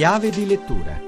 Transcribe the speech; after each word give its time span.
Chiave 0.00 0.30
di 0.30 0.46
lettura 0.46 0.98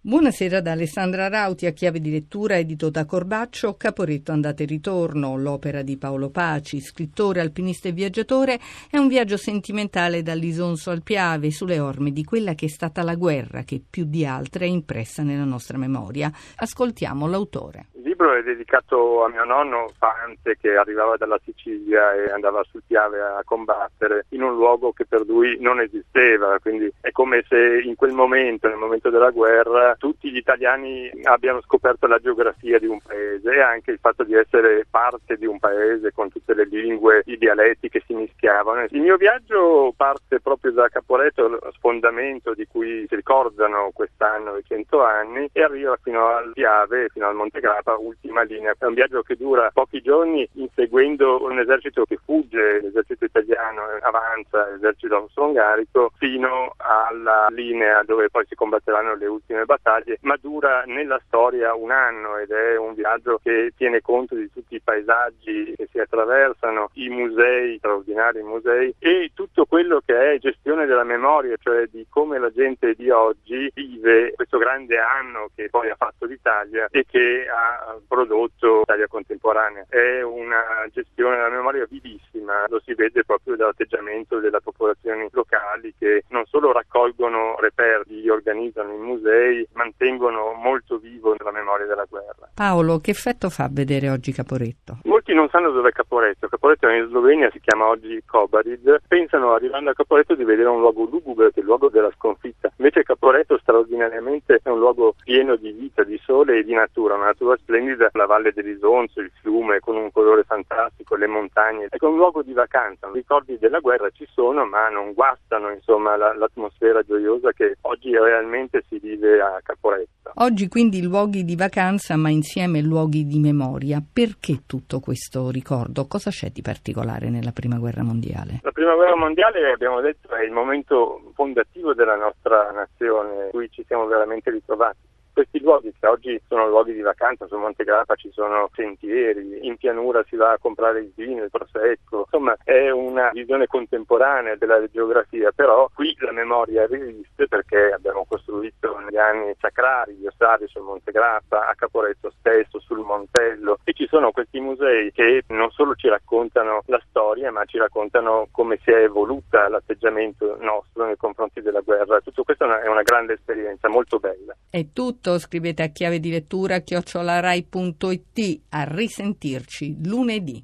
Buonasera 0.00 0.60
da 0.60 0.72
Alessandra 0.72 1.28
Rauti 1.28 1.66
a 1.66 1.70
chiave 1.70 2.00
di 2.00 2.10
lettura 2.10 2.58
edito 2.58 2.90
da 2.90 3.04
Corbaccio, 3.04 3.76
Caporetto 3.76 4.32
andate 4.32 4.64
e 4.64 4.66
ritorno, 4.66 5.36
l'opera 5.36 5.82
di 5.82 5.96
Paolo 5.96 6.30
Paci, 6.30 6.80
scrittore, 6.80 7.38
alpinista 7.38 7.86
e 7.86 7.92
viaggiatore, 7.92 8.58
è 8.90 8.96
un 8.96 9.06
viaggio 9.06 9.36
sentimentale 9.36 10.22
dall'Isonzo 10.22 10.90
al 10.90 11.04
Piave 11.04 11.52
sulle 11.52 11.78
orme 11.78 12.10
di 12.10 12.24
quella 12.24 12.56
che 12.56 12.66
è 12.66 12.68
stata 12.68 13.04
la 13.04 13.14
guerra 13.14 13.62
che 13.62 13.80
più 13.88 14.04
di 14.04 14.26
altre 14.26 14.66
è 14.66 14.68
impressa 14.68 15.22
nella 15.22 15.44
nostra 15.44 15.78
memoria. 15.78 16.32
Ascoltiamo 16.56 17.28
l'autore 17.28 17.90
libro 18.12 18.34
è 18.34 18.42
dedicato 18.42 19.24
a 19.24 19.28
mio 19.28 19.44
nonno 19.44 19.90
Fante 19.96 20.56
che 20.60 20.76
arrivava 20.76 21.16
dalla 21.16 21.40
Sicilia 21.42 22.12
e 22.12 22.30
andava 22.30 22.62
sul 22.64 22.82
Piave 22.86 23.20
a 23.20 23.40
combattere 23.44 24.26
in 24.30 24.42
un 24.42 24.54
luogo 24.54 24.92
che 24.92 25.06
per 25.06 25.24
lui 25.26 25.56
non 25.60 25.80
esisteva, 25.80 26.58
quindi 26.60 26.92
è 27.00 27.10
come 27.10 27.42
se 27.48 27.80
in 27.82 27.94
quel 27.96 28.12
momento, 28.12 28.68
nel 28.68 28.76
momento 28.76 29.08
della 29.08 29.30
guerra, 29.30 29.94
tutti 29.98 30.30
gli 30.30 30.36
italiani 30.36 31.10
abbiano 31.24 31.62
scoperto 31.62 32.06
la 32.06 32.18
geografia 32.18 32.78
di 32.78 32.86
un 32.86 33.00
paese 33.00 33.50
e 33.50 33.60
anche 33.60 33.92
il 33.92 33.98
fatto 33.98 34.24
di 34.24 34.34
essere 34.34 34.84
parte 34.90 35.36
di 35.36 35.46
un 35.46 35.58
paese 35.58 36.12
con 36.12 36.28
tutte 36.28 36.54
le 36.54 36.66
lingue, 36.66 37.22
i 37.26 37.38
dialetti 37.38 37.88
che 37.88 38.02
si 38.06 38.14
mischiavano. 38.14 38.86
Il 38.90 39.00
mio 39.00 39.16
viaggio 39.16 39.94
parte 39.96 40.40
proprio 40.40 40.72
da 40.72 40.88
Caporetto, 40.88 41.58
sfondamento 41.72 42.52
di 42.52 42.66
cui 42.66 43.06
si 43.08 43.14
ricordano 43.14 43.90
quest'anno 43.94 44.56
i 44.56 44.64
cento 44.66 45.02
anni 45.02 45.48
e 45.52 45.62
arriva 45.62 45.96
fino 46.02 46.26
al 46.26 46.52
Piave, 46.52 47.08
fino 47.08 47.26
al 47.26 47.34
Monte 47.34 47.60
Grappa, 47.60 47.96
ultima 48.02 48.42
linea. 48.42 48.74
È 48.76 48.84
un 48.84 48.94
viaggio 48.94 49.22
che 49.22 49.36
dura 49.36 49.70
pochi 49.72 50.00
giorni 50.00 50.48
inseguendo 50.54 51.42
un 51.42 51.58
esercito 51.58 52.04
che 52.04 52.18
fugge, 52.24 52.80
l'esercito 52.80 53.24
italiano 53.24 53.82
avanza, 54.00 54.68
l'esercito 54.70 55.16
austro-ungarico, 55.16 56.12
fino 56.16 56.74
alla 56.76 57.46
linea 57.50 58.02
dove 58.04 58.30
poi 58.30 58.44
si 58.46 58.54
combatteranno 58.54 59.14
le 59.14 59.26
ultime 59.26 59.64
battaglie, 59.64 60.18
ma 60.22 60.36
dura 60.40 60.82
nella 60.86 61.20
storia 61.26 61.74
un 61.74 61.90
anno 61.90 62.38
ed 62.38 62.50
è 62.50 62.76
un 62.76 62.94
viaggio 62.94 63.40
che 63.42 63.72
tiene 63.76 64.00
conto 64.00 64.34
di 64.34 64.50
tutti 64.52 64.74
i 64.74 64.80
paesaggi 64.80 65.74
che 65.76 65.88
si 65.90 65.98
attraversano, 65.98 66.90
i 66.94 67.08
musei, 67.08 67.78
straordinari 67.78 68.42
musei 68.42 68.94
e 68.98 69.30
tutto 69.34 69.64
quello 69.66 70.00
che 70.04 70.32
è 70.32 70.38
gestione 70.38 70.86
della 70.86 71.04
memoria, 71.04 71.56
cioè 71.60 71.86
di 71.90 72.01
come 72.22 72.38
la 72.38 72.52
gente 72.52 72.94
di 72.94 73.10
oggi 73.10 73.68
vive 73.74 74.30
questo 74.36 74.56
grande 74.56 74.96
anno 74.96 75.50
che 75.56 75.68
poi 75.68 75.90
ha 75.90 75.96
fatto 75.96 76.24
l'Italia 76.24 76.86
e 76.88 77.04
che 77.04 77.46
ha 77.48 77.98
prodotto 78.06 78.78
l'Italia 78.78 79.08
contemporanea. 79.08 79.86
È 79.88 80.22
una 80.22 80.86
gestione 80.92 81.34
della 81.34 81.50
memoria 81.50 81.84
vivissima, 81.90 82.64
lo 82.68 82.80
si 82.84 82.94
vede 82.94 83.24
proprio 83.24 83.56
dall'atteggiamento 83.56 84.38
delle 84.38 84.60
popolazioni 84.60 85.26
locali 85.32 85.92
che 85.98 86.22
non 86.28 86.44
solo 86.46 86.70
raccolgono 86.70 87.56
reperti, 87.58 88.28
organizzano 88.28 88.94
i 88.94 88.98
musei, 88.98 89.66
mantengono 89.72 90.52
molto 90.52 90.98
vivo 90.98 91.34
la 91.36 91.50
memoria 91.50 91.86
della 91.86 92.06
guerra. 92.08 92.50
Paolo, 92.54 93.00
che 93.00 93.10
effetto 93.10 93.50
fa 93.50 93.68
vedere 93.68 94.10
oggi 94.10 94.30
Caporetto? 94.30 94.98
Molti 95.32 95.34
non 95.34 95.48
sanno 95.48 95.70
dove 95.70 95.88
è 95.88 95.92
Caporetto. 95.92 96.46
Caporetto 96.46 96.88
è 96.88 96.96
in 96.96 97.08
Slovenia, 97.08 97.50
si 97.50 97.60
chiama 97.60 97.86
oggi 97.86 98.22
Kobarid. 98.24 99.00
Pensano 99.08 99.52
arrivando 99.52 99.90
a 99.90 99.94
Caporetto 99.94 100.34
di 100.34 100.44
vedere 100.44 100.68
un 100.68 100.80
luogo 100.80 101.04
lugubre, 101.04 101.50
che 101.52 101.56
è 101.56 101.60
il 101.60 101.66
luogo 101.66 101.88
della 101.88 102.10
sconfitta. 102.16 102.70
Invece 102.76 103.02
Caporetto 103.02 103.58
straordinariamente 103.58 104.60
è 104.62 104.68
un 104.68 104.78
luogo 104.78 105.14
pieno 105.24 105.56
di 105.56 105.72
vita, 105.72 106.04
di 106.04 106.20
sole 106.22 106.58
e 106.58 106.64
di 106.64 106.74
natura, 106.74 107.14
una 107.14 107.26
natura 107.26 107.56
splendida, 107.56 108.10
la 108.12 108.26
valle 108.26 108.52
dell'Isonzo, 108.52 109.20
il 109.20 109.32
fiume 109.40 109.80
con 109.80 109.96
un 109.96 110.12
colore 110.12 110.42
fantastico, 110.44 111.16
le 111.16 111.26
montagne. 111.26 111.86
È 111.88 112.04
un 112.04 112.16
luogo 112.16 112.42
di 112.42 112.52
vacanza. 112.52 113.08
I 113.08 113.12
ricordi 113.14 113.58
della 113.58 113.80
guerra 113.80 114.10
ci 114.10 114.26
sono, 114.30 114.66
ma 114.66 114.88
non 114.90 115.14
guastano 115.14 115.70
insomma, 115.70 116.16
la, 116.16 116.34
l'atmosfera 116.34 117.02
gioiosa 117.02 117.52
che 117.52 117.76
oggi 117.82 118.10
realmente 118.10 118.84
si 118.86 118.98
vive 118.98 119.40
a 119.40 119.60
Caporetto. 119.62 120.21
Oggi 120.36 120.68
quindi 120.68 121.02
luoghi 121.02 121.44
di 121.44 121.56
vacanza, 121.56 122.16
ma 122.16 122.30
insieme 122.30 122.80
luoghi 122.80 123.26
di 123.26 123.38
memoria. 123.38 124.00
Perché 124.00 124.62
tutto 124.66 125.00
questo 125.00 125.50
ricordo? 125.50 126.06
Cosa 126.06 126.30
c'è 126.30 126.50
di 126.50 126.62
particolare 126.62 127.28
nella 127.28 127.52
Prima 127.52 127.78
Guerra 127.78 128.02
Mondiale? 128.02 128.60
La 128.62 128.72
Prima 128.72 128.94
Guerra 128.94 129.16
Mondiale, 129.16 129.72
abbiamo 129.72 130.00
detto, 130.00 130.34
è 130.34 130.42
il 130.42 130.52
momento 130.52 131.32
fondativo 131.34 131.92
della 131.94 132.16
nostra 132.16 132.70
nazione, 132.70 133.44
in 133.44 133.50
cui 133.50 133.70
ci 133.70 133.84
siamo 133.86 134.06
veramente 134.06 134.50
ritrovati 134.50 135.10
questi 135.32 135.60
luoghi 135.60 135.92
che 136.02 136.08
oggi 136.08 136.42
sono 136.48 136.66
luoghi 136.66 136.92
di 136.92 137.00
vacanza, 137.00 137.46
su 137.46 137.56
Monte 137.56 137.84
Grappa 137.84 138.16
ci 138.16 138.28
sono 138.32 138.68
sentieri, 138.74 139.64
in 139.64 139.76
pianura 139.76 140.24
si 140.26 140.34
va 140.34 140.50
a 140.50 140.58
comprare 140.58 140.98
il 140.98 141.12
vino, 141.14 141.44
il 141.44 141.50
prosecco, 141.50 142.24
insomma 142.24 142.56
è 142.64 142.90
una 142.90 143.30
visione 143.32 143.68
contemporanea 143.68 144.56
della 144.56 144.84
geografia, 144.90 145.52
però 145.54 145.88
qui 145.94 146.12
la 146.18 146.32
memoria 146.32 146.88
resiste 146.88 147.46
perché 147.46 147.92
abbiamo 147.92 148.26
costruito 148.28 148.98
negli 148.98 149.16
anni 149.16 149.54
sacrari, 149.60 150.14
gli 150.14 150.26
ossari 150.26 150.66
sul 150.66 150.82
Monte 150.82 151.12
Grappa, 151.12 151.68
a 151.68 151.74
Caporetto 151.76 152.32
stesso, 152.36 152.80
sul 152.80 153.04
Montello 153.04 153.78
e 153.84 153.92
ci 153.92 154.08
sono 154.08 154.32
questi 154.32 154.58
musei 154.58 155.12
che 155.12 155.44
non 155.48 155.70
solo 155.70 155.94
ci 155.94 156.08
raccontano 156.08 156.82
la 156.86 157.00
storia 157.08 157.52
ma 157.52 157.64
ci 157.64 157.78
raccontano 157.78 158.48
come 158.50 158.80
si 158.82 158.90
è 158.90 159.04
evoluta 159.04 159.68
l'atteggiamento 159.68 160.56
nostro 160.60 161.06
nei 161.06 161.16
confronti 161.16 161.60
della 161.60 161.80
guerra. 161.80 162.20
Tutto 162.20 162.42
questo 162.42 162.64
è 162.64 162.88
una 162.88 163.02
grande 163.02 163.34
esperienza, 163.34 163.88
molto 163.88 164.18
bella. 164.18 164.56
È 164.68 164.86
tutto, 164.92 165.38
scrivete 165.38 165.82
a 165.82 165.91
chiave 165.92 166.18
di 166.18 166.30
lettura 166.30 166.80
chiocciolarai.it. 166.80 168.60
A 168.70 168.82
risentirci 168.82 169.98
lunedì. 170.02 170.60